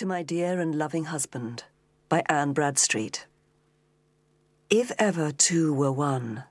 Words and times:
To 0.00 0.06
My 0.06 0.22
Dear 0.22 0.58
and 0.60 0.76
Loving 0.76 1.04
Husband 1.04 1.62
by 2.08 2.22
Anne 2.26 2.54
Bradstreet. 2.54 3.26
If 4.70 4.90
ever 4.98 5.30
two 5.30 5.74
were 5.74 5.92
one, 5.92 6.44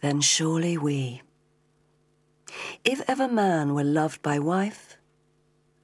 then 0.00 0.20
surely 0.20 0.76
we. 0.76 1.22
If 2.82 3.02
ever 3.06 3.28
man 3.28 3.72
were 3.72 3.84
loved 3.84 4.20
by 4.20 4.40
wife, 4.40 4.96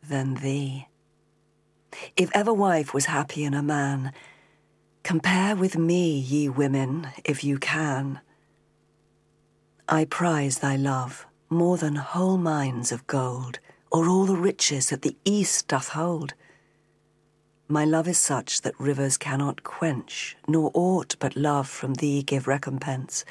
then 0.02 0.34
thee. 0.34 0.88
If 2.16 2.30
ever 2.34 2.52
wife 2.52 2.92
was 2.92 3.04
happy 3.04 3.44
in 3.44 3.54
a 3.54 3.62
man, 3.62 4.12
compare 5.04 5.54
with 5.54 5.78
me, 5.78 6.18
ye 6.18 6.48
women, 6.48 7.06
if 7.24 7.44
you 7.44 7.58
can. 7.58 8.18
I 9.88 10.04
prize 10.04 10.58
thy 10.58 10.74
love 10.74 11.26
more 11.48 11.76
than 11.76 11.94
whole 11.94 12.38
mines 12.38 12.90
of 12.90 13.06
gold, 13.06 13.60
or 13.92 14.08
all 14.08 14.24
the 14.24 14.34
riches 14.34 14.88
that 14.88 15.02
the 15.02 15.16
east 15.24 15.68
doth 15.68 15.90
hold. 15.90 16.34
My 17.68 17.84
love 17.84 18.08
is 18.08 18.18
such 18.18 18.62
that 18.62 18.78
rivers 18.78 19.16
cannot 19.16 19.62
quench, 19.62 20.36
nor 20.46 20.70
aught 20.74 21.16
but 21.18 21.36
love 21.36 21.68
from 21.68 21.94
thee 21.94 22.22
give 22.22 22.46
recompense. 22.46 23.24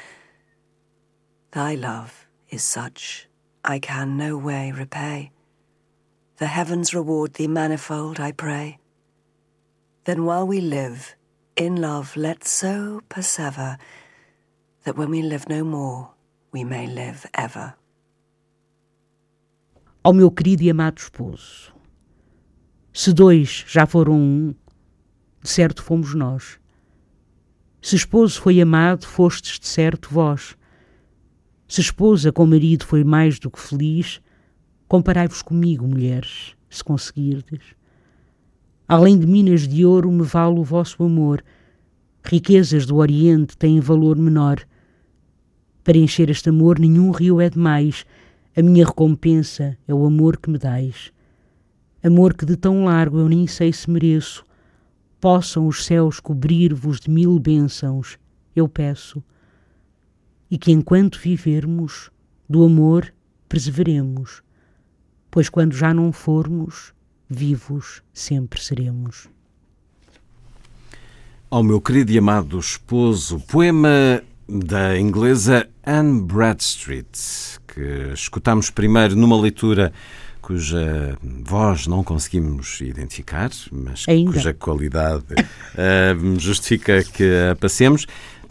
Thy 1.52 1.76
love 1.76 2.28
is 2.50 2.64
such 2.64 3.28
I 3.64 3.80
can 3.80 4.18
no 4.18 4.38
way 4.38 4.72
repay. 4.72 5.32
The 6.38 6.48
heavens 6.48 6.94
reward 6.94 7.36
thee 7.36 7.48
manifold, 7.48 8.20
I 8.20 8.32
pray. 8.32 8.80
Then 10.06 10.26
while 10.26 10.48
we 10.48 10.60
live, 10.60 11.16
in 11.56 11.76
love 11.76 12.16
let's 12.16 12.50
so 12.50 13.02
persever, 13.10 13.78
that 14.84 14.98
when 14.98 15.12
we 15.12 15.22
live 15.22 15.48
no 15.48 15.64
more, 15.64 16.10
we 16.52 16.64
may 16.64 16.88
live 16.88 17.28
ever. 17.36 17.76
Ao 20.04 20.14
meu 20.14 20.32
querido 20.32 20.64
e 20.64 20.70
amado 20.72 20.98
esposo, 20.98 21.72
se 22.94 23.14
dois 23.14 23.64
já 23.68 23.86
foram 23.86 24.16
um, 24.16 24.56
de 25.42 25.50
certo 25.50 25.82
fomos 25.82 26.14
nós. 26.14 26.60
Se 27.82 27.96
esposo 27.96 28.40
foi 28.40 28.62
amado, 28.62 29.06
fostes 29.06 29.60
de 29.60 29.68
certo 29.68 30.10
vós. 30.12 30.56
Se 31.68 31.82
esposa 31.82 32.32
com 32.32 32.46
marido 32.46 32.86
foi 32.86 33.04
mais 33.04 33.40
do 33.40 33.50
que 33.50 33.60
feliz, 33.60 34.22
comparai-vos 34.88 35.42
comigo, 35.42 35.88
mulheres, 35.88 36.56
se 36.70 36.84
conseguirdes. 36.84 37.76
Além 38.88 39.18
de 39.18 39.26
minas 39.26 39.68
de 39.68 39.86
ouro 39.86 40.12
me 40.12 40.24
vale 40.24 40.60
o 40.60 40.64
vosso 40.64 41.02
amor. 41.02 41.42
Riquezas 42.24 42.86
do 42.86 42.98
Oriente 42.98 43.58
têm 43.58 43.80
valor 43.80 44.18
menor. 44.18 44.60
Para 45.82 45.98
encher 45.98 46.30
este 46.30 46.50
amor 46.50 46.78
nenhum 46.78 47.10
rio 47.12 47.40
é 47.40 47.50
demais. 47.50 48.06
A 48.56 48.62
minha 48.62 48.86
recompensa 48.86 49.78
é 49.88 49.94
o 49.94 50.06
amor 50.06 50.38
que 50.38 50.50
me 50.50 50.58
dais. 50.58 51.14
Amor 52.04 52.34
que 52.34 52.46
de 52.46 52.56
tão 52.56 52.86
largo 52.86 53.20
eu 53.20 53.30
nem 53.30 53.46
sei 53.48 53.72
se 53.72 53.90
mereço. 53.90 54.46
Possam 55.20 55.68
os 55.68 55.86
céus 55.86 56.20
cobrir-vos 56.20 57.00
de 57.00 57.10
mil 57.10 57.38
bênçãos, 57.40 58.18
eu 58.56 58.68
peço 58.68 59.24
e 60.52 60.58
que 60.58 60.70
enquanto 60.70 61.18
vivermos, 61.18 62.12
do 62.48 62.66
amor 62.66 63.14
perseveremos, 63.48 64.44
pois 65.32 65.48
quando 65.48 65.74
já 65.74 65.94
não 65.94 66.12
formos, 66.12 66.94
vivos 67.30 68.04
sempre 68.14 68.62
seremos. 68.62 69.30
Ao 71.50 71.64
meu 71.64 71.80
querido 71.80 72.12
e 72.12 72.18
amado 72.18 72.60
esposo, 72.60 73.40
poema 73.48 74.22
da 74.48 75.00
inglesa 75.00 75.70
Anne 75.86 76.22
Bradstreet, 76.22 77.08
que 77.66 78.12
escutamos 78.14 78.70
primeiro 78.70 79.16
numa 79.16 79.40
leitura 79.40 79.94
cuja 80.52 81.18
voz 81.22 81.88
não 81.88 82.04
conseguimos 82.04 82.82
identificar, 82.82 83.50
mas 83.72 84.04
Ainda. 84.06 84.34
cuja 84.34 84.54
qualidade 84.54 85.24
uh, 85.34 86.36
justifica 86.38 87.02
que 87.06 87.24
a 87.50 87.56
passemos. 87.56 88.06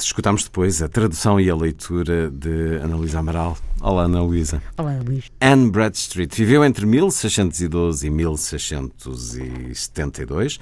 Escutámos 0.04 0.44
depois 0.44 0.80
a 0.82 0.88
tradução 0.88 1.38
e 1.38 1.50
a 1.50 1.54
leitura 1.54 2.30
de 2.30 2.78
Ana 2.82 2.96
Luísa 2.96 3.18
Amaral. 3.18 3.58
Olá, 3.80 4.04
Ana 4.04 4.22
Luísa. 4.22 4.62
Olá, 4.78 4.98
Luís. 5.06 5.30
Anne 5.40 5.70
Bradstreet 5.70 6.34
viveu 6.34 6.64
entre 6.64 6.86
1612 6.86 8.06
e 8.06 8.10
1672. 8.10 10.58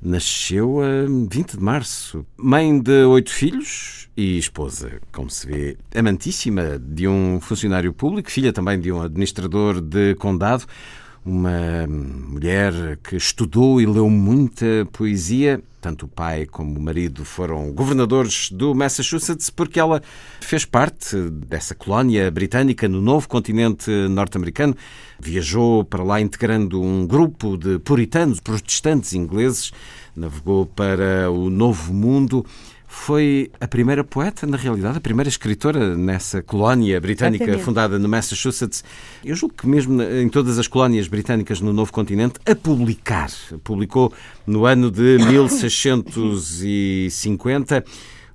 Nasceu 0.00 0.80
a 0.80 1.04
20 1.06 1.56
de 1.56 1.62
março. 1.62 2.24
Mãe 2.36 2.78
de 2.80 3.04
oito 3.04 3.30
filhos 3.30 4.08
e 4.16 4.38
esposa, 4.38 5.00
como 5.12 5.28
se 5.30 5.46
vê, 5.46 5.76
amantíssima 5.94 6.78
de 6.78 7.06
um 7.08 7.40
funcionário 7.40 7.92
público, 7.92 8.30
filha 8.30 8.52
também 8.52 8.78
de 8.80 8.92
um 8.92 9.02
administrador 9.02 9.80
de 9.80 10.14
condado 10.14 10.64
uma 11.26 11.88
mulher 11.88 12.98
que 13.02 13.16
estudou 13.16 13.80
e 13.80 13.86
leu 13.86 14.08
muita 14.08 14.86
poesia. 14.92 15.60
Tanto 15.86 16.06
o 16.06 16.08
pai 16.08 16.46
como 16.46 16.80
o 16.80 16.82
marido 16.82 17.24
foram 17.24 17.72
governadores 17.72 18.50
do 18.50 18.74
Massachusetts 18.74 19.50
porque 19.50 19.78
ela 19.78 20.02
fez 20.40 20.64
parte 20.64 21.16
dessa 21.30 21.76
colónia 21.76 22.28
britânica 22.28 22.88
no 22.88 23.00
novo 23.00 23.28
continente 23.28 23.88
norte-americano. 24.08 24.76
Viajou 25.20 25.84
para 25.84 26.02
lá 26.02 26.20
integrando 26.20 26.82
um 26.82 27.06
grupo 27.06 27.56
de 27.56 27.78
puritanos, 27.78 28.40
protestantes 28.40 29.12
ingleses, 29.12 29.70
navegou 30.16 30.66
para 30.66 31.30
o 31.30 31.48
Novo 31.48 31.94
Mundo 31.94 32.44
foi 32.96 33.52
a 33.60 33.68
primeira 33.68 34.02
poeta, 34.02 34.44
na 34.46 34.56
realidade, 34.56 34.96
a 34.98 35.00
primeira 35.00 35.28
escritora 35.28 35.96
nessa 35.96 36.42
colónia 36.42 37.00
britânica 37.00 37.44
Exatamente. 37.44 37.64
fundada 37.64 38.00
no 38.00 38.08
Massachusetts. 38.08 38.82
Eu 39.24 39.36
julgo 39.36 39.54
que 39.54 39.64
mesmo 39.66 40.02
em 40.02 40.28
todas 40.28 40.58
as 40.58 40.66
colónias 40.66 41.06
britânicas 41.06 41.60
no 41.60 41.72
novo 41.72 41.92
continente, 41.92 42.40
a 42.44 42.56
publicar. 42.56 43.30
Publicou 43.62 44.12
no 44.44 44.66
ano 44.66 44.90
de 44.90 45.18
1650 45.30 47.84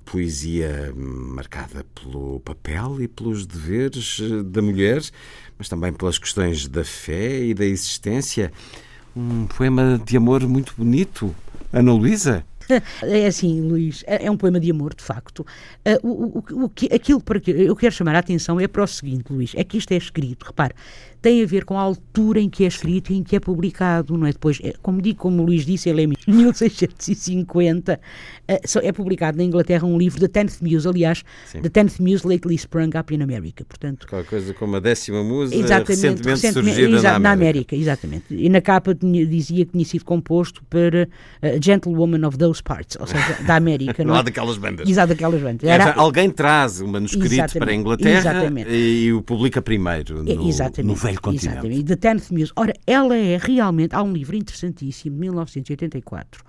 poesia 0.06 0.90
marcada 0.96 1.84
pelo 1.94 2.40
papel 2.40 3.02
e 3.02 3.08
pelos 3.08 3.44
deveres 3.44 4.22
da 4.46 4.62
mulher, 4.62 5.02
mas 5.58 5.68
também 5.68 5.92
pelas 5.92 6.16
questões 6.18 6.66
da 6.66 6.84
fé 6.84 7.44
e 7.44 7.52
da 7.52 7.66
existência. 7.66 8.50
Um 9.14 9.44
poema 9.46 10.00
de 10.02 10.16
amor 10.16 10.48
muito 10.48 10.72
bonito. 10.78 11.36
Ana 11.70 11.92
Luísa? 11.92 12.42
É 13.02 13.26
assim, 13.26 13.60
Luís, 13.60 14.04
é 14.06 14.26
é 14.26 14.30
um 14.30 14.36
poema 14.36 14.60
de 14.60 14.70
amor, 14.70 14.94
de 14.94 15.02
facto. 15.02 15.44
Ah, 15.84 15.98
o, 16.02 16.38
o, 16.38 16.64
o 16.64 16.72
aquilo 16.94 17.20
para 17.20 17.40
que 17.40 17.50
eu 17.50 17.74
quero 17.76 17.92
chamar 17.94 18.14
a 18.14 18.18
atenção 18.18 18.60
é 18.60 18.68
para 18.68 18.82
o 18.82 18.86
seguinte, 18.86 19.32
Luís, 19.32 19.52
é 19.56 19.64
que 19.64 19.76
isto 19.76 19.92
é 19.92 19.96
escrito, 19.96 20.44
repare, 20.44 20.74
tem 21.22 21.42
a 21.42 21.46
ver 21.46 21.64
com 21.64 21.78
a 21.78 21.80
altura 21.80 22.40
em 22.40 22.50
que 22.50 22.64
é 22.64 22.66
escrito 22.66 23.12
e 23.12 23.16
em 23.16 23.22
que 23.22 23.36
é 23.36 23.40
publicado, 23.40 24.18
não 24.18 24.26
é? 24.26 24.32
Depois, 24.32 24.58
é, 24.62 24.74
como 24.82 25.00
digo, 25.00 25.18
como 25.20 25.40
o 25.40 25.46
Luís 25.46 25.64
disse, 25.64 25.88
ele 25.88 26.02
é 26.02 26.04
em 26.04 26.12
1650, 26.88 28.00
ah, 28.48 28.60
só 28.66 28.80
é 28.80 28.92
publicado 28.92 29.38
na 29.38 29.44
Inglaterra 29.44 29.86
um 29.86 29.96
livro 29.96 30.20
da 30.20 30.28
Tenth 30.28 30.60
Muse, 30.60 30.86
aliás. 30.88 31.22
The 31.52 31.68
Tenth 31.68 31.98
Muse 32.00 32.26
Lately 32.26 32.54
Sprung 32.56 32.90
Up 32.98 33.14
in 33.14 33.22
America, 33.22 33.64
portanto, 33.64 34.06
Qualquer 34.08 34.28
coisa 34.28 34.54
como 34.54 34.76
a 34.76 34.80
décima 34.80 35.22
musa 35.22 35.54
Exatamente, 35.54 36.22
recentemente, 36.24 36.52
surgida 36.52 36.96
exa- 36.96 37.18
na 37.18 37.30
América. 37.32 37.76
exatamente. 37.76 38.24
E 38.30 38.48
na 38.48 38.60
capa 38.60 38.94
dizia 38.94 39.64
que 39.64 39.72
tinha 39.72 39.84
sido 39.84 40.04
composto 40.04 40.62
para 40.68 41.08
uh, 41.42 41.62
Gentlewoman 41.62 42.26
of 42.26 42.36
Those 42.36 42.62
Parts, 42.62 42.96
ou 43.00 43.06
seja, 43.06 43.38
da 43.46 43.56
América, 43.56 44.02
não 44.04 44.14
Lá 44.14 44.20
é? 44.20 44.24
daquelas 44.24 44.58
bandas. 44.58 44.88
Exato, 44.88 45.08
daquelas 45.08 45.40
bandas. 45.40 45.62
Era- 45.68 45.94
alguém 45.94 46.30
traz 46.30 46.80
o 46.80 46.88
manuscrito 46.88 47.26
Exatamente, 47.34 47.58
para 47.58 47.70
a 47.70 47.74
Inglaterra 47.74 48.18
exatamente. 48.18 48.70
e 48.70 49.12
o 49.12 49.22
publica 49.22 49.62
primeiro 49.62 50.22
no, 50.24 50.48
exatamente, 50.48 50.88
no 50.88 50.96
velho 51.12 51.20
continente. 51.22 51.66
Exatamente. 51.66 51.84
The 51.84 51.96
Tenth 51.96 52.30
Muse. 52.30 52.52
Ora, 52.56 52.72
ela 52.86 53.16
é 53.16 53.38
realmente, 53.40 53.94
há 53.94 54.02
um 54.02 54.12
livro 54.12 54.36
interessantíssimo, 54.36 55.14
de 55.14 55.20
1984, 55.20 56.44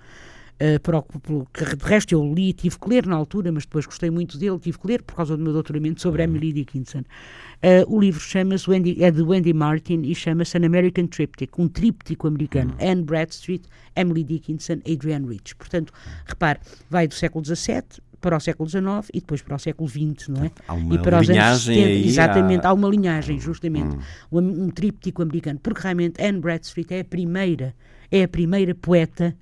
Uh, 0.54 0.80
para 0.82 1.00
o, 1.00 1.48
que 1.52 1.76
de 1.76 1.84
resto 1.84 2.14
eu 2.14 2.34
li, 2.34 2.54
tive 2.54 2.80
que 2.80 2.88
ler 2.88 3.08
na 3.08 3.16
altura, 3.16 3.52
mas 3.52 3.66
depois 3.66 3.88
gostei 3.88 4.12
muito 4.12 4.38
dele, 4.38 4.58
tive 4.60 4.78
que 4.78 4.88
ler 4.88 5.02
por 5.02 5.16
causa 5.16 5.36
do 5.36 5.44
meu 5.44 5.52
doutoramento 5.52 6.00
sobre 6.00 6.22
uhum. 6.22 6.30
Emily 6.30 6.54
Dickinson. 6.54 7.00
Uh, 7.00 7.84
o 7.88 8.00
livro 8.00 8.22
chama-se 8.22 8.72
é 9.04 9.12
de 9.12 9.22
Wendy 9.24 9.52
Martin 9.52 10.04
e 10.04 10.14
chama-se 10.14 10.56
An 10.56 10.64
American 10.66 11.08
Triptych, 11.08 11.52
um 11.58 11.68
tríptico 11.68 12.28
americano. 12.28 12.72
Uhum. 12.80 12.92
Anne 12.92 13.04
Bradstreet, 13.04 13.64
Emily 13.96 14.24
Dickinson, 14.24 14.80
Adrienne 14.88 15.28
Rich. 15.28 15.56
Portanto, 15.56 15.92
repare, 16.28 16.60
vai 16.90 17.08
do 17.08 17.16
século 17.16 17.44
XVII 17.44 17.84
para 18.24 18.38
o 18.38 18.40
século 18.40 18.70
XIX 18.70 19.10
e 19.14 19.20
depois 19.20 19.42
para 19.42 19.56
o 19.58 19.60
século 19.60 19.90
XX, 19.90 20.30
não 20.30 20.46
é? 20.46 20.52
Há 20.66 20.74
uma 20.74 20.96
e 20.96 20.98
para 20.98 21.20
os 21.20 21.28
linhagem 21.28 21.76
70, 21.76 21.88
aí, 21.88 22.08
Exatamente, 22.08 22.66
há... 22.66 22.70
há... 22.70 22.74
uma 22.74 22.88
linhagem, 22.88 23.38
justamente. 23.38 23.98
Hum. 24.32 24.40
Um, 24.40 24.64
um 24.64 24.70
tríptico 24.70 25.22
americano. 25.22 25.60
Porque 25.62 25.82
realmente 25.82 26.24
Anne 26.24 26.40
Bradstreet 26.40 26.94
é 26.94 27.02
a 27.02 27.06
primeira, 27.06 27.76
é 28.10 28.24
a 28.24 28.28
primeira 28.28 28.74
poeta 28.74 29.36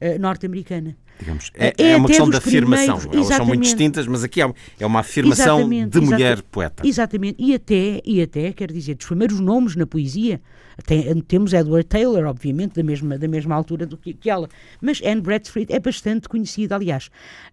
uh, 0.00 0.18
norte-americana. 0.18 0.96
Digamos, 1.22 1.52
é, 1.54 1.72
é, 1.78 1.90
é 1.92 1.96
uma 1.96 2.08
questão 2.08 2.28
de 2.28 2.36
afirmação. 2.36 2.98
Elas 3.12 3.26
são 3.28 3.46
muito 3.46 3.62
distintas, 3.62 4.08
mas 4.08 4.24
aqui 4.24 4.42
é 4.42 4.84
uma 4.84 5.00
afirmação 5.00 5.58
exatamente, 5.58 5.90
de 5.90 6.00
mulher 6.00 6.20
exatamente, 6.20 6.42
poeta. 6.50 6.86
Exatamente. 6.86 7.36
E 7.38 7.54
até, 7.54 8.00
e 8.04 8.20
até, 8.20 8.52
quer 8.52 8.72
dizer, 8.72 8.96
dos 8.96 9.06
primeiros 9.06 9.38
nomes 9.38 9.76
na 9.76 9.86
poesia, 9.86 10.40
tem, 10.84 11.20
temos 11.22 11.52
Edward 11.52 11.86
Taylor, 11.86 12.24
obviamente, 12.26 12.74
da 12.74 12.82
mesma, 12.82 13.18
da 13.18 13.28
mesma 13.28 13.54
altura 13.54 13.86
do 13.86 13.96
que, 13.96 14.12
que 14.14 14.28
ela. 14.28 14.48
Mas 14.80 15.00
Anne 15.02 15.20
Bradstreet 15.20 15.72
é 15.72 15.78
bastante 15.78 16.28
conhecida, 16.28 16.74
aliás. 16.74 17.10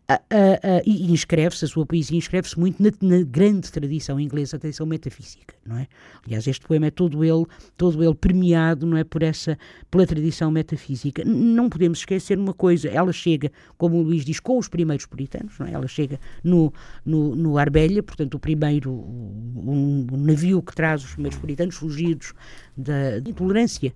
Uh, 0.10 0.13
uh, 0.13 0.18
uh, 0.18 0.81
e 0.86 1.12
inscreve-se, 1.12 1.65
a 1.65 1.68
sua 1.68 1.86
poesia 1.86 2.18
inscreve-se 2.18 2.60
muito 2.60 2.81
na, 2.81 2.89
na, 3.01 3.24
grande 3.24 3.72
tradição 3.72 4.19
inglesa, 4.19 4.57
a 4.57 4.60
tradição 4.60 4.88
metafísica, 4.88 5.54
não 5.63 5.77
é? 5.77 5.88
Aliás, 6.25 6.48
este 6.48 6.65
poema 6.65 6.88
é 6.88 6.92
todo 6.92 7.24
ele, 7.24 7.45
todo 7.77 8.04
ele 8.04 8.15
premiado, 8.15 8.88
não 8.88 8.98
é, 8.98 9.04
por 9.04 9.22
essa, 9.22 9.57
pela 9.92 10.07
tradição 10.07 10.50
metafísica. 10.50 11.24
Não 11.24 11.69
podemos 11.69 12.00
esquecer 12.00 12.39
uma 12.39 12.54
coisa, 12.54 12.89
ela 12.89 13.12
chega, 13.12 13.51
como 13.78 13.98
o 13.98 14.02
Luís 14.02 14.26
diz, 14.26 14.40
com 14.40 14.58
os 14.58 14.68
primeiros 14.68 15.06
puritanos, 15.06 15.60
é? 15.62 15.72
Ela 15.72 15.88
chega 15.88 16.20
no, 16.44 16.74
no, 17.06 17.34
no 17.36 17.58
Arbelha, 17.58 18.04
portanto, 18.04 18.36
o 18.36 18.40
primeiro 18.40 18.92
um, 18.92 20.06
um 20.12 20.18
navio 20.18 20.62
que 20.62 20.76
traz 20.76 21.04
os 21.04 21.14
primeiros 21.14 21.40
puritanos 21.40 21.76
fugidos 21.76 22.34
da 22.76 23.18
intolerância 23.20 23.94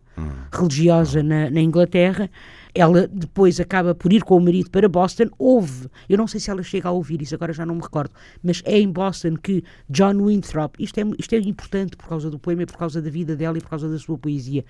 religiosa 0.51 1.23
na, 1.23 1.49
na, 1.49 1.61
Inglaterra. 1.61 2.29
Ela 2.73 3.07
depois 3.07 3.59
acaba 3.59 3.93
por 3.93 4.11
ir 4.11 4.23
com 4.23 4.37
o 4.37 4.41
marido 4.41 4.69
para 4.69 4.87
Boston. 4.87 5.25
Houve, 5.37 5.89
eu 6.07 6.17
não 6.17 6.27
sei 6.27 6.39
se 6.39 6.49
ela 6.49 6.63
chega 6.63 6.89
a 6.89 6.91
ouvir 6.91 7.21
isso, 7.21 7.35
agora 7.35 7.53
já 7.53 7.65
não 7.65 7.75
me 7.75 7.81
recordo, 7.81 8.11
mas 8.41 8.61
é 8.65 8.79
em 8.79 8.89
Boston 8.89 9.35
que 9.35 9.63
John 9.89 10.15
Winthrop, 10.23 10.75
isto 10.79 10.99
é, 10.99 11.03
isto 11.17 11.33
é 11.33 11.39
importante 11.39 11.95
por 11.95 12.07
causa 12.07 12.29
do 12.29 12.39
poema, 12.39 12.65
por 12.65 12.77
causa 12.77 13.01
da 13.01 13.09
vida 13.09 13.35
dela 13.35 13.57
e 13.57 13.61
por 13.61 13.69
causa 13.69 13.89
da 13.89 13.99
sua 13.99 14.17
poesia. 14.17 14.63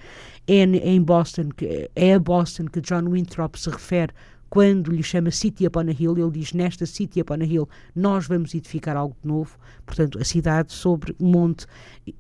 É, 0.48 0.62
é 0.62 0.90
em 0.90 1.01
Boston, 1.01 1.50
que, 1.56 1.90
é 1.95 2.13
a 2.13 2.19
Boston 2.19 2.66
que 2.66 2.81
John 2.81 3.10
Winthrop 3.10 3.56
se 3.56 3.69
refere 3.69 4.13
quando 4.53 4.91
lhe 4.91 5.01
chama 5.01 5.31
City 5.31 5.65
upon 5.65 5.89
a 5.89 5.91
Hill, 6.00 6.15
ele 6.15 6.29
diz: 6.29 6.53
Nesta 6.53 6.85
City 6.85 7.19
upon 7.19 7.41
a 7.41 7.44
Hill, 7.44 7.67
nós 7.95 8.27
vamos 8.27 8.53
edificar 8.53 8.95
algo 8.95 9.17
novo. 9.23 9.57
Portanto, 9.83 10.19
a 10.19 10.23
cidade 10.23 10.71
sobre 10.73 11.15
um 11.19 11.31
monte, 11.31 11.65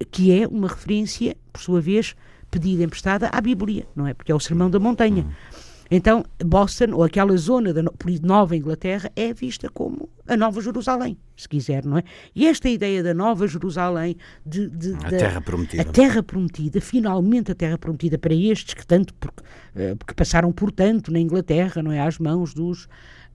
que 0.09 0.31
é 0.31 0.47
uma 0.47 0.67
referência, 0.67 1.37
por 1.51 1.61
sua 1.61 1.79
vez, 1.79 2.15
pedida 2.49 2.83
emprestada 2.83 3.29
à 3.31 3.39
Bíblia, 3.39 3.85
não 3.95 4.07
é? 4.07 4.15
Porque 4.15 4.31
é 4.31 4.35
o 4.35 4.39
Sermão 4.39 4.67
da 4.67 4.79
Montanha. 4.79 5.27
Então, 5.91 6.23
Boston, 6.43 6.93
ou 6.93 7.03
aquela 7.03 7.35
zona 7.37 7.73
da 7.73 7.83
Nova 8.21 8.55
Inglaterra, 8.55 9.11
é 9.15 9.33
vista 9.33 9.69
como 9.69 10.09
a 10.27 10.37
Nova 10.37 10.61
Jerusalém, 10.61 11.17
se 11.35 11.47
quiser, 11.47 11.85
não 11.85 11.97
é? 11.97 12.03
E 12.33 12.47
esta 12.47 12.69
ideia 12.69 13.03
da 13.03 13.13
Nova 13.13 13.47
Jerusalém, 13.47 14.15
de, 14.45 14.69
de, 14.69 14.93
a 14.93 15.09
da, 15.09 15.17
Terra 15.17 15.41
Prometida. 15.41 15.81
A 15.81 15.85
Terra 15.85 16.23
Prometida, 16.23 16.81
finalmente 16.81 17.51
a 17.51 17.55
Terra 17.55 17.77
Prometida 17.77 18.17
para 18.17 18.33
estes 18.33 18.73
que 18.73 18.85
tanto, 18.85 19.13
porque, 19.15 19.43
porque 19.99 20.13
passaram 20.13 20.51
por 20.51 20.71
tanto 20.71 21.11
na 21.11 21.19
Inglaterra, 21.19 21.83
não 21.83 21.91
é? 21.91 21.99
Às 21.99 22.17
mãos 22.17 22.53
dos 22.53 22.87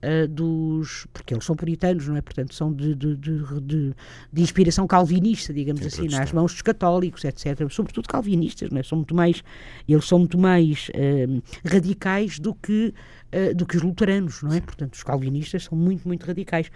uh, 0.03 0.27
dos. 0.27 1.07
porque 1.13 1.33
eles 1.33 1.45
são 1.45 1.55
puritanos, 1.55 2.07
não 2.07 2.15
é? 2.15 2.21
Portanto, 2.21 2.53
são 2.53 2.73
de, 2.73 2.95
de, 2.95 3.15
de, 3.15 3.95
de 4.31 4.41
inspiração 4.41 4.87
calvinista, 4.87 5.53
digamos 5.53 5.85
assim, 5.85 6.07
nas 6.07 6.31
mãos 6.31 6.53
dos 6.53 6.61
católicos, 6.61 7.23
etc. 7.23 7.69
Sobretudo 7.69 8.07
calvinistas, 8.07 8.69
não 8.69 8.79
é? 8.79 8.83
São 8.83 8.97
muito 8.97 9.15
mais. 9.15 9.43
eles 9.87 10.05
são 10.05 10.19
muito 10.19 10.37
mais 10.37 10.89
uh, 10.89 11.41
radicais 11.65 12.39
do 12.39 12.53
que, 12.53 12.93
uh, 13.33 13.55
do 13.55 13.65
que 13.65 13.77
os 13.77 13.83
luteranos, 13.83 14.41
não 14.41 14.53
é? 14.53 14.61
Portanto, 14.61 14.93
os 14.93 15.03
calvinistas 15.03 15.63
são 15.63 15.77
muito, 15.77 16.07
muito 16.07 16.25
radicais. 16.25 16.71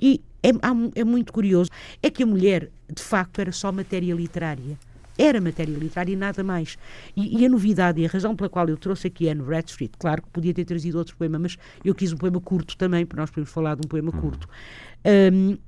E 0.00 0.20
é, 0.42 0.50
é 0.96 1.04
muito 1.04 1.32
curioso, 1.32 1.70
é 2.02 2.10
que 2.10 2.22
a 2.22 2.26
mulher, 2.26 2.70
de 2.92 3.02
facto, 3.02 3.40
era 3.40 3.52
só 3.52 3.70
matéria 3.70 4.12
literária 4.14 4.76
era 5.22 5.40
matéria 5.40 5.76
literária 5.76 6.12
e 6.12 6.16
nada 6.16 6.42
mais. 6.42 6.76
E, 7.16 7.40
e, 7.40 7.46
a 7.46 7.48
novidade 7.48 8.00
e 8.00 8.06
a 8.06 8.08
razão 8.08 8.34
pela 8.34 8.48
qual 8.48 8.68
eu 8.68 8.76
trouxe 8.76 9.06
aqui 9.06 9.28
Anne 9.28 9.42
Bradstreet, 9.42 9.92
claro 9.98 10.22
que 10.22 10.28
podia 10.30 10.52
ter 10.52 10.64
trazido 10.64 10.98
outro 10.98 11.16
poema, 11.16 11.38
mas 11.38 11.56
eu 11.84 11.94
quis 11.94 12.12
um 12.12 12.16
poema 12.16 12.40
curto 12.40 12.76
também, 12.76 13.06
porque 13.06 13.20
nós 13.20 13.30
podemos 13.30 13.50
falar 13.50 13.76
de 13.76 13.86
um 13.86 13.88
poema 13.88 14.10
hum. 14.14 14.20
curto. 14.20 14.48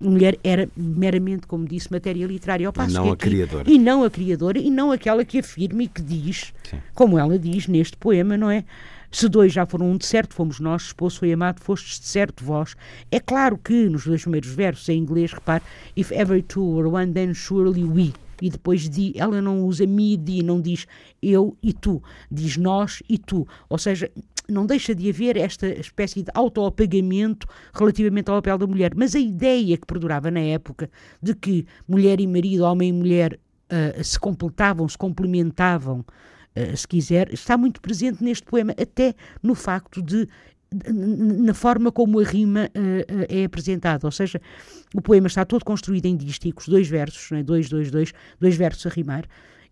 Mulher 0.00 0.38
era 0.42 0.68
meramente, 0.76 1.46
como 1.46 1.66
disse, 1.66 1.90
matéria 1.90 2.26
literária. 2.26 2.66
Ao 2.66 2.72
passo 2.72 2.90
e 2.90 2.94
não 2.94 3.12
aqui, 3.12 3.12
a 3.12 3.16
criadora. 3.16 3.70
E 3.70 3.78
não 3.78 4.04
a 4.04 4.10
criadora, 4.10 4.58
e 4.58 4.70
não 4.70 4.92
aquela 4.92 5.24
que 5.24 5.38
afirma 5.38 5.82
e 5.82 5.88
que 5.88 6.02
diz, 6.02 6.52
Sim. 6.68 6.78
como 6.94 7.18
ela 7.18 7.38
diz 7.38 7.66
neste 7.66 7.96
poema, 7.96 8.36
não 8.36 8.50
é? 8.50 8.64
Se 9.10 9.28
dois 9.28 9.52
já 9.52 9.64
foram 9.64 9.92
um 9.92 9.96
de 9.96 10.06
certo, 10.06 10.34
fomos 10.34 10.58
nós, 10.58 10.86
esposo 10.86 11.20
foi 11.20 11.32
amado, 11.32 11.60
fostes 11.60 12.00
de 12.00 12.06
certo 12.06 12.44
vós. 12.44 12.74
É 13.12 13.20
claro 13.20 13.56
que 13.56 13.88
nos 13.88 14.04
dois 14.04 14.22
primeiros 14.22 14.50
versos, 14.50 14.88
em 14.88 14.98
inglês, 14.98 15.32
repare, 15.32 15.62
if 15.96 16.10
ever 16.10 16.42
two 16.42 16.74
were 16.74 16.88
one, 16.88 17.12
then 17.12 17.32
surely 17.32 17.84
we 17.84 18.12
e 18.44 18.50
depois 18.50 18.90
de, 18.90 19.10
ela 19.16 19.40
não 19.40 19.64
usa 19.64 19.86
me 19.86 20.18
di, 20.18 20.42
não 20.42 20.60
diz 20.60 20.86
eu 21.22 21.56
e 21.62 21.72
tu, 21.72 22.02
diz 22.30 22.58
nós 22.58 23.02
e 23.08 23.16
tu. 23.16 23.48
Ou 23.70 23.78
seja, 23.78 24.10
não 24.46 24.66
deixa 24.66 24.94
de 24.94 25.08
haver 25.08 25.38
esta 25.38 25.66
espécie 25.66 26.22
de 26.22 26.30
autoapagamento 26.34 27.46
relativamente 27.72 28.28
ao 28.28 28.36
papel 28.36 28.58
da 28.58 28.66
mulher. 28.66 28.92
Mas 28.94 29.14
a 29.14 29.18
ideia 29.18 29.78
que 29.78 29.86
perdurava 29.86 30.30
na 30.30 30.40
época 30.40 30.90
de 31.22 31.34
que 31.34 31.66
mulher 31.88 32.20
e 32.20 32.26
marido, 32.26 32.64
homem 32.64 32.90
e 32.90 32.92
mulher 32.92 33.40
uh, 33.72 34.04
se 34.04 34.20
completavam, 34.20 34.86
se 34.86 34.98
complementavam, 34.98 36.00
uh, 36.54 36.76
se 36.76 36.86
quiser, 36.86 37.32
está 37.32 37.56
muito 37.56 37.80
presente 37.80 38.22
neste 38.22 38.44
poema, 38.44 38.72
até 38.72 39.14
no 39.42 39.54
facto 39.54 40.02
de 40.02 40.28
na 40.92 41.54
forma 41.54 41.92
como 41.92 42.20
a 42.20 42.24
rima 42.24 42.70
uh, 42.74 43.14
uh, 43.14 43.26
é 43.28 43.44
apresentada, 43.44 44.06
ou 44.06 44.10
seja, 44.10 44.40
o 44.94 45.00
poema 45.00 45.26
está 45.26 45.44
todo 45.44 45.64
construído 45.64 46.06
em 46.06 46.16
dísticos, 46.16 46.68
dois 46.68 46.88
versos, 46.88 47.30
né? 47.30 47.42
dois, 47.42 47.68
dois, 47.68 47.90
dois, 47.90 48.12
dois 48.40 48.56
versos 48.56 48.86
a 48.86 48.90
rimar, 48.90 49.24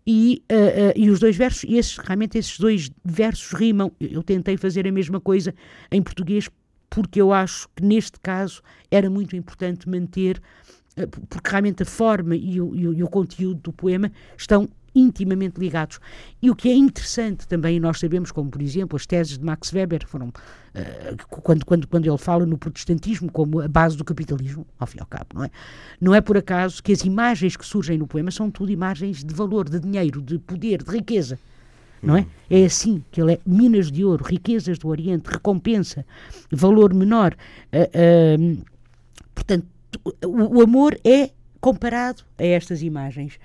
e, 0.05 0.43
uh, 0.51 0.93
e 0.95 1.09
os 1.09 1.19
dois 1.19 1.35
versos, 1.35 1.63
e 1.63 1.77
esses, 1.77 1.97
realmente 1.97 2.37
esses 2.37 2.57
dois 2.59 2.91
versos 3.03 3.51
rimam. 3.53 3.91
Eu 3.99 4.21
tentei 4.21 4.57
fazer 4.57 4.87
a 4.87 4.91
mesma 4.91 5.19
coisa 5.19 5.53
em 5.91 6.01
português 6.01 6.49
porque 6.89 7.19
eu 7.19 7.33
acho 7.33 7.67
que 7.75 7.83
neste 7.83 8.19
caso 8.19 8.61
era 8.91 9.09
muito 9.09 9.35
importante 9.35 9.89
manter, 9.89 10.39
porque 11.27 11.49
realmente 11.49 11.81
a 11.81 11.85
forma 11.87 12.35
e 12.35 12.61
o, 12.61 12.75
e 12.75 12.87
o, 12.87 12.93
e 12.93 13.03
o 13.03 13.07
conteúdo 13.07 13.59
do 13.61 13.73
poema 13.73 14.11
estão 14.37 14.69
intimamente 14.95 15.59
ligados. 15.59 15.99
E 16.41 16.49
o 16.49 16.55
que 16.55 16.69
é 16.69 16.75
interessante 16.75 17.47
também, 17.47 17.79
nós 17.79 17.99
sabemos, 17.99 18.31
como 18.31 18.49
por 18.49 18.61
exemplo 18.61 18.95
as 18.95 19.05
teses 19.05 19.37
de 19.37 19.43
Max 19.43 19.71
Weber, 19.73 20.05
foram 20.07 20.27
uh, 20.27 21.27
quando, 21.41 21.65
quando, 21.65 21.87
quando 21.87 22.07
ele 22.07 22.17
fala 22.17 22.45
no 22.45 22.57
protestantismo 22.57 23.31
como 23.31 23.61
a 23.61 23.67
base 23.67 23.97
do 23.97 24.03
capitalismo, 24.03 24.65
ao 24.79 24.87
fim 24.87 24.97
e 24.97 25.01
ao 25.01 25.07
cabo, 25.07 25.27
não 25.33 25.43
é? 25.43 25.51
Não 25.99 26.15
é 26.15 26.21
por 26.21 26.37
acaso 26.37 26.81
que 26.81 26.91
as 26.91 27.01
imagens 27.01 27.55
que 27.55 27.65
surgem 27.65 27.97
no 27.97 28.07
poema 28.07 28.31
são 28.31 28.51
tudo 28.51 28.71
imagens 28.71 29.23
de 29.23 29.33
valor, 29.33 29.69
de 29.69 29.79
dinheiro, 29.79 30.21
de 30.21 30.37
poder, 30.39 30.83
de 30.83 30.91
riqueza. 30.91 31.39
Não 32.01 32.17
é? 32.17 32.27
É 32.49 32.65
assim 32.65 33.01
que 33.09 33.21
ele 33.21 33.33
é 33.35 33.39
minas 33.45 33.89
de 33.89 34.03
ouro, 34.03 34.25
riquezas 34.25 34.77
do 34.77 34.89
Oriente, 34.89 35.29
recompensa, 35.29 36.05
valor 36.51 36.93
menor. 36.93 37.33
Uh, 37.71 38.57
uh, 38.59 38.65
portanto, 39.33 39.65
o, 40.25 40.57
o 40.57 40.61
amor 40.61 40.99
é 41.05 41.31
comparado 41.61 42.23
a 42.37 42.43
estas 42.43 42.81
imagens. 42.81 43.39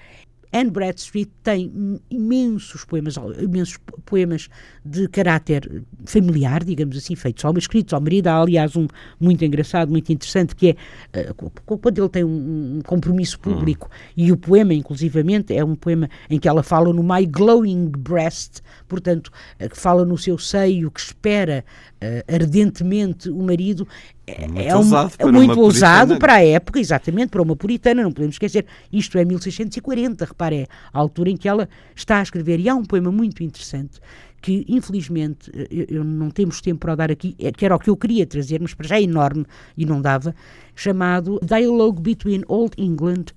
Anne 0.52 0.70
Bradstreet 0.70 1.30
tem 1.42 2.00
imensos 2.10 2.84
poemas, 2.84 3.16
imensos 3.38 3.78
poemas 4.04 4.48
de 4.84 5.08
caráter 5.08 5.82
familiar, 6.04 6.64
digamos 6.64 6.96
assim, 6.96 7.14
feitos 7.14 7.44
ao 7.44 7.56
escritos 7.58 7.92
ao 7.92 8.00
marido. 8.00 8.28
Há, 8.28 8.40
aliás, 8.40 8.76
um 8.76 8.86
muito 9.20 9.44
engraçado, 9.44 9.90
muito 9.90 10.12
interessante, 10.12 10.54
que 10.54 10.76
é 11.12 11.30
uh, 11.30 11.50
quando 11.64 11.98
ele 11.98 12.08
tem 12.08 12.24
um, 12.24 12.80
compromisso 12.84 13.38
público 13.38 13.88
uhum. 13.90 14.24
e 14.24 14.32
o 14.32 14.36
poema, 14.36 14.72
inclusivamente, 14.74 15.54
é 15.54 15.64
um 15.64 15.74
poema 15.74 16.08
em 16.30 16.38
que 16.38 16.48
ela 16.48 16.62
fala 16.62 16.92
no 16.92 17.02
My 17.02 17.26
Glowing 17.26 17.90
Breast, 17.90 18.60
portanto, 18.86 19.30
que 19.58 19.76
fala 19.76 20.04
no 20.04 20.16
seu 20.16 20.38
seio, 20.38 20.90
que 20.90 21.00
espera 21.00 21.64
uh, 22.02 22.34
ardentemente 22.34 23.28
o 23.28 23.42
marido. 23.42 23.86
É, 24.28 24.46
muito 24.46 24.60
é, 24.60 24.74
um, 24.74 24.78
ousado, 24.78 25.12
é 25.18 25.26
muito 25.26 25.60
ousado 25.60 26.18
para 26.18 26.34
a 26.34 26.44
época, 26.44 26.78
exatamente, 26.78 27.30
para 27.30 27.40
uma 27.40 27.56
puritana, 27.56 28.02
não 28.02 28.12
podemos 28.12 28.34
esquecer. 28.34 28.66
Isto 28.92 29.18
é 29.18 29.24
1640, 29.24 30.24
repare, 30.24 30.56
é 30.56 30.66
a 30.92 30.98
altura 30.98 31.30
em 31.30 31.36
que 31.36 31.48
ela 31.48 31.68
está 31.94 32.18
a 32.18 32.22
escrever. 32.22 32.60
E 32.60 32.68
há 32.68 32.74
um 32.74 32.84
poema 32.84 33.10
muito 33.10 33.42
interessante 33.42 34.00
que, 34.40 34.64
infelizmente, 34.68 35.50
eu, 35.70 35.86
eu 35.88 36.04
não 36.04 36.30
temos 36.30 36.60
tempo 36.60 36.80
para 36.80 36.94
dar 36.94 37.10
aqui, 37.10 37.34
é, 37.38 37.50
que 37.50 37.64
era 37.64 37.74
o 37.74 37.78
que 37.78 37.90
eu 37.90 37.96
queria 37.96 38.26
trazer, 38.26 38.60
mas 38.60 38.74
para 38.74 38.86
já 38.86 38.96
é 38.96 39.02
enorme 39.02 39.44
e 39.76 39.84
não 39.84 40.00
dava, 40.00 40.34
chamado 40.74 41.40
Dialogue 41.42 42.00
Between 42.00 42.42
Old 42.46 42.74
England 42.78 43.32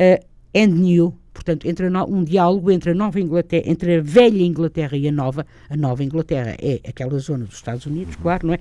uh, 0.00 0.24
and 0.54 0.68
New 0.68 1.14
portanto, 1.38 1.68
entre 1.68 1.86
a 1.86 2.04
um 2.04 2.24
diálogo 2.24 2.68
entre 2.68 2.90
a 2.90 2.94
nova 2.94 3.20
Inglaterra, 3.20 3.62
entre 3.66 3.96
a 3.96 4.02
velha 4.02 4.42
Inglaterra 4.42 4.96
e 4.96 5.06
a 5.06 5.12
nova, 5.12 5.46
a 5.70 5.76
nova 5.76 6.02
Inglaterra 6.02 6.56
é 6.60 6.80
aquela 6.86 7.16
zona 7.20 7.44
dos 7.44 7.54
Estados 7.54 7.86
Unidos, 7.86 8.16
uhum. 8.16 8.22
claro, 8.22 8.48
não 8.48 8.54
é? 8.54 8.58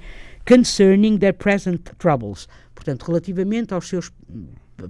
Concerning 0.48 1.18
their 1.18 1.34
present 1.34 1.82
troubles, 1.98 2.48
portanto, 2.76 3.04
relativamente 3.08 3.74
aos 3.74 3.88
seus 3.88 4.12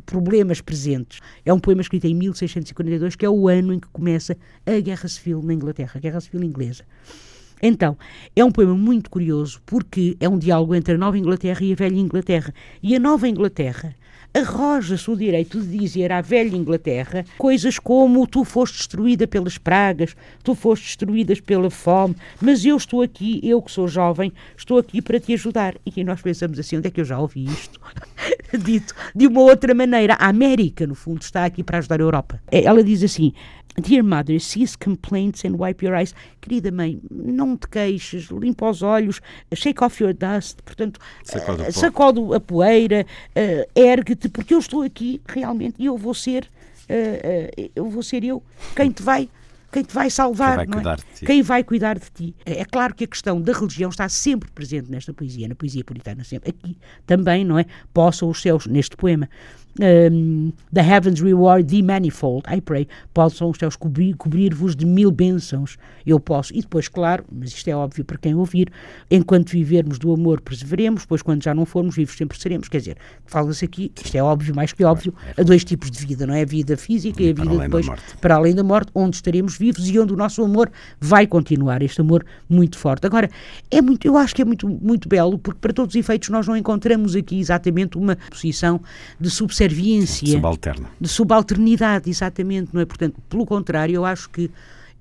problemas 0.05 0.59
presentes. 0.59 1.21
É 1.45 1.53
um 1.53 1.59
poema 1.59 1.81
escrito 1.81 2.05
em 2.05 2.13
1642, 2.13 3.15
que 3.15 3.25
é 3.25 3.29
o 3.29 3.47
ano 3.47 3.73
em 3.73 3.79
que 3.79 3.87
começa 3.87 4.35
a 4.65 4.79
Guerra 4.81 5.07
Civil 5.07 5.41
na 5.41 5.53
Inglaterra, 5.53 5.93
a 5.95 5.99
Guerra 5.99 6.19
Civil 6.19 6.43
Inglesa. 6.43 6.83
Então, 7.61 7.97
é 8.35 8.43
um 8.43 8.51
poema 8.51 8.75
muito 8.75 9.09
curioso 9.09 9.61
porque 9.65 10.17
é 10.19 10.27
um 10.27 10.37
diálogo 10.37 10.75
entre 10.75 10.95
a 10.95 10.97
Nova 10.97 11.17
Inglaterra 11.17 11.63
e 11.63 11.71
a 11.71 11.75
Velha 11.75 11.97
Inglaterra. 11.97 12.53
E 12.83 12.95
a 12.95 12.99
Nova 12.99 13.27
Inglaterra 13.29 13.95
arroja-se 14.33 15.09
o 15.09 15.15
direito 15.15 15.59
de 15.61 15.77
dizer 15.77 16.11
à 16.11 16.21
velha 16.21 16.55
Inglaterra 16.55 17.25
coisas 17.37 17.79
como 17.79 18.27
tu 18.27 18.43
foste 18.43 18.77
destruída 18.77 19.27
pelas 19.27 19.57
pragas, 19.57 20.15
tu 20.43 20.53
foste 20.53 20.85
destruída 20.85 21.33
pela 21.45 21.69
fome, 21.69 22.15
mas 22.41 22.65
eu 22.65 22.77
estou 22.77 23.01
aqui, 23.01 23.39
eu 23.43 23.61
que 23.61 23.71
sou 23.71 23.87
jovem, 23.87 24.31
estou 24.55 24.77
aqui 24.77 25.01
para 25.01 25.19
te 25.19 25.33
ajudar. 25.33 25.75
E 25.85 26.03
nós 26.03 26.21
pensamos 26.21 26.59
assim, 26.59 26.77
onde 26.77 26.87
é 26.87 26.91
que 26.91 27.01
eu 27.01 27.05
já 27.05 27.19
ouvi 27.19 27.45
isto? 27.45 27.79
Dito 28.57 28.93
de 29.15 29.27
uma 29.27 29.41
outra 29.41 29.73
maneira. 29.73 30.15
A 30.15 30.27
América, 30.27 30.85
no 30.85 30.95
fundo, 30.95 31.21
está 31.21 31.45
aqui 31.45 31.63
para 31.63 31.79
ajudar 31.79 31.99
a 31.99 32.03
Europa. 32.03 32.41
Ela 32.51 32.83
diz 32.83 33.03
assim, 33.03 33.33
Dear 33.79 34.03
mother, 34.03 34.39
cease 34.39 34.75
complaints 34.75 35.45
and 35.45 35.55
wipe 35.55 35.85
your 35.85 35.93
eyes. 35.93 36.15
Querida 36.41 36.71
mãe, 36.71 36.99
não 37.11 37.55
te 37.55 37.67
queixes, 37.67 38.29
limpa 38.31 38.67
os 38.71 38.81
olhos, 38.81 39.21
shake 39.53 39.83
off 39.83 40.01
your 40.01 40.15
dust, 40.15 40.63
portanto, 40.63 40.97
uh, 40.97 41.71
sacode 41.71 42.19
a 42.33 42.39
poeira, 42.39 43.05
uh, 43.35 43.69
ergue-te, 43.79 44.29
porque 44.29 44.55
eu 44.55 44.59
estou 44.59 44.81
aqui 44.81 45.21
realmente 45.27 45.75
e 45.77 45.85
eu 45.85 45.95
vou 45.95 46.15
ser, 46.15 46.49
uh, 46.89 47.69
eu 47.75 47.87
vou 47.87 48.01
ser 48.01 48.23
eu 48.23 48.41
quem 48.75 48.89
te 48.89 49.03
vai 49.03 49.29
quem 49.71 49.83
te 49.83 49.93
vai 49.93 50.09
salvar, 50.09 50.59
quem 50.59 50.67
vai, 50.67 50.75
cuidar, 50.75 50.93
é? 50.93 50.95
de 50.95 51.19
ti. 51.19 51.25
Quem 51.25 51.41
vai 51.41 51.63
cuidar 51.63 51.99
de 51.99 52.11
ti. 52.11 52.35
É, 52.45 52.61
é 52.61 52.65
claro 52.65 52.95
que 52.95 53.03
a 53.03 53.07
questão 53.07 53.41
da 53.41 53.53
religião 53.53 53.89
está 53.89 54.07
sempre 54.07 54.49
presente 54.51 54.89
nesta 54.89 55.13
poesia, 55.13 55.47
na 55.47 55.55
poesia 55.55 55.83
puritana, 55.83 56.23
sempre. 56.23 56.49
Aqui 56.49 56.77
também, 57.05 57.43
não 57.43 57.59
é? 57.59 57.65
Possam 57.93 58.29
os 58.29 58.41
céus, 58.41 58.65
neste 58.65 58.95
poema, 58.95 59.29
um, 59.81 60.51
the 60.73 60.81
heavens 60.81 61.21
reward 61.21 61.69
thee 61.69 61.83
manifold, 61.83 62.43
I 62.51 62.61
pray, 62.61 62.87
possam 63.13 63.49
os 63.49 63.57
céus 63.57 63.75
cobrir-vos 63.75 64.17
cobrir 64.17 64.49
de 64.75 64.85
mil 64.85 65.11
bênçãos, 65.11 65.77
eu 66.05 66.19
posso. 66.19 66.53
E 66.53 66.61
depois, 66.61 66.87
claro, 66.87 67.23
mas 67.31 67.49
isto 67.49 67.67
é 67.67 67.75
óbvio 67.75 68.03
para 68.03 68.17
quem 68.17 68.35
ouvir, 68.35 68.71
enquanto 69.09 69.51
vivermos 69.51 69.99
do 69.99 70.11
amor, 70.13 70.41
perseveremos, 70.41 71.05
pois 71.05 71.21
quando 71.21 71.43
já 71.43 71.53
não 71.53 71.65
formos 71.65 71.95
vivos, 71.95 72.15
sempre 72.15 72.39
seremos. 72.39 72.67
Quer 72.67 72.79
dizer, 72.79 72.97
fala-se 73.25 73.65
aqui, 73.65 73.91
isto 74.03 74.15
é 74.15 74.23
óbvio, 74.23 74.55
mais 74.55 74.73
que 74.73 74.83
óbvio, 74.83 75.13
a 75.37 75.43
dois 75.43 75.63
tipos 75.63 75.91
de 75.91 76.05
vida, 76.05 76.25
não 76.25 76.33
é? 76.33 76.41
A 76.41 76.45
vida 76.45 76.75
física 76.77 77.21
e 77.21 77.29
a 77.29 77.33
vida 77.33 77.57
depois 77.57 77.87
para 78.21 78.35
além 78.35 78.55
da 78.55 78.63
morte, 78.63 78.91
onde 78.93 79.15
estaremos 79.15 79.57
vivos 79.57 79.87
e 79.89 79.99
onde 79.99 80.13
o 80.13 80.15
nosso 80.15 80.43
amor 80.43 80.71
vai 80.99 81.27
continuar, 81.27 81.81
este 81.81 82.01
amor 82.01 82.25
muito 82.49 82.77
forte. 82.77 83.05
Agora, 83.05 83.29
é 83.69 83.81
muito, 83.81 84.05
eu 84.05 84.17
acho 84.17 84.35
que 84.35 84.41
é 84.41 84.45
muito, 84.45 84.67
muito 84.67 85.07
belo, 85.07 85.37
porque 85.37 85.59
para 85.59 85.73
todos 85.73 85.93
os 85.93 85.99
efeitos 85.99 86.29
nós 86.29 86.47
não 86.47 86.55
encontramos 86.55 87.15
aqui 87.15 87.39
exatamente 87.39 87.97
uma 87.97 88.17
posição 88.29 88.81
de 89.19 89.29
subserviência 89.29 89.66
subserviência. 89.67 90.27
Subalterna. 90.27 90.89
De 90.99 91.07
subalternidade, 91.07 92.09
exatamente, 92.09 92.69
não 92.73 92.81
é? 92.81 92.85
Portanto, 92.85 93.15
pelo 93.29 93.45
contrário, 93.45 93.95
eu 93.95 94.05
acho 94.05 94.29
que 94.29 94.49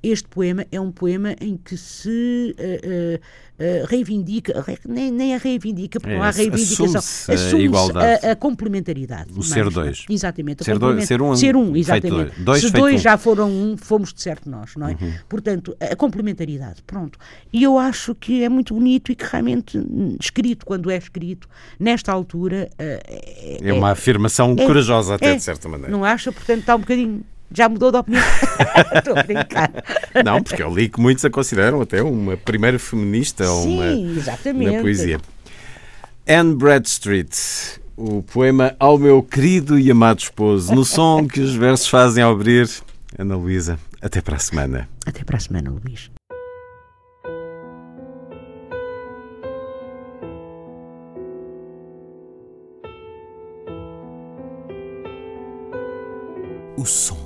este 0.03 0.29
poema 0.29 0.67
é 0.71 0.81
um 0.81 0.93
poema 0.93 1.35
em 1.41 1.57
que 1.57 1.77
se 1.77 2.55
uh, 2.59 2.63
uh, 2.63 3.83
uh, 3.83 3.87
reivindica, 3.87 4.65
nem, 4.87 5.11
nem 5.11 5.35
a 5.35 5.39
reivindica, 5.39 5.99
porque 5.99 6.15
é, 6.15 6.19
não 6.19 6.25
há 6.25 6.31
reivindicação, 6.31 6.87
assume-se 6.87 7.33
assume 7.33 7.63
a, 7.63 7.65
igualdade. 7.65 8.27
A, 8.27 8.33
a, 8.33 8.37
complementaridade. 8.37 9.31
O 9.37 9.43
ser 9.43 9.69
dois. 9.71 10.05
Exatamente. 10.09 10.65
Ser, 10.65 10.79
dois, 10.79 11.05
ser 11.07 11.23
um, 11.23 11.37
ser 11.37 11.57
um 11.57 11.77
exatamente. 11.77 12.15
Dois. 12.15 12.45
dois 12.45 12.61
se 12.63 12.71
dois 12.71 12.95
um. 12.97 12.99
já 12.99 13.19
foram 13.19 13.51
um, 13.51 13.77
fomos 13.77 14.13
de 14.13 14.23
certo 14.23 14.49
nós, 14.49 14.77
não 14.77 14.89
é? 14.89 14.93
Uhum. 15.01 15.15
Portanto, 15.29 15.77
a 15.81 15.97
complementaridade, 15.97 16.83
pronto. 16.87 17.19
E 17.53 17.63
eu 17.63 17.79
acho 17.79 18.15
que 18.15 18.45
é 18.45 18.49
muito 18.49 18.75
bonito 18.75 19.11
e 19.11 19.17
que 19.17 19.25
realmente, 19.25 19.79
hum, 19.79 20.17
escrito, 20.21 20.65
quando 20.65 20.91
é 20.91 20.97
escrito, 20.97 21.49
nesta 21.79 22.13
altura... 22.13 22.69
é, 22.79 23.59
é 23.63 23.73
uma 23.73 23.91
afirmação 23.91 24.55
é, 24.59 24.67
corajosa 24.67 25.15
até, 25.15 25.35
de 25.35 25.43
certa 25.43 25.69
maneira. 25.69 25.91
Não 25.91 26.05
acha? 26.05 26.31
Portanto, 26.31 26.61
está 26.61 26.77
um 26.77 26.81
bocadinho 26.81 27.25
já 27.53 27.69
mudou 27.69 27.91
de 27.91 27.99
opinião? 27.99 28.25
Estou 28.95 29.19
a 29.19 29.23
brincar. 29.23 29.71
Não, 30.25 30.43
porque 30.43 30.63
eu 30.63 30.75
li 30.75 30.89
que 30.89 31.01
muitos 31.01 31.25
a 31.25 31.31
consideram 31.31 31.81
até 31.81 32.03
uma 32.03 32.37
primeira 32.37 32.79
feminista 32.79 33.45
Sim, 33.47 33.75
uma, 33.75 33.87
exatamente. 34.19 34.77
na 34.77 34.81
poesia. 34.81 35.21
Anne 36.29 36.55
Bradstreet, 36.55 37.31
o 37.97 38.23
poema 38.23 38.75
Ao 38.79 38.99
meu 38.99 39.23
querido 39.23 39.79
e 39.79 39.91
amado 39.91 40.19
esposo, 40.19 40.75
no 40.75 40.85
som 40.85 41.27
que 41.27 41.41
os 41.41 41.55
versos 41.55 41.89
fazem 41.89 42.23
ao 42.23 42.33
abrir. 42.33 42.69
Ana 43.19 43.37
Luísa, 43.37 43.79
até 44.03 44.21
para 44.21 44.37
a 44.37 44.41
semana. 44.41 44.89
Até 45.07 45.25
para 45.25 45.37
a 45.37 45.41
semana, 45.41 45.71
Luís. 45.71 46.11
O 56.77 56.85
som 56.85 57.26